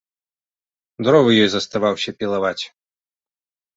Дровы 1.07 1.31
ёй 1.43 1.49
заставаўся 1.57 2.17
пілаваць. 2.23 2.59